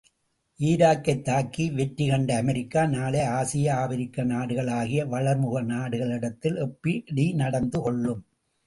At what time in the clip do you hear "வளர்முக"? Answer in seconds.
5.07-5.63